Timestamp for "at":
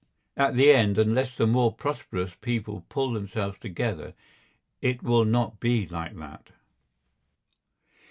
0.35-0.55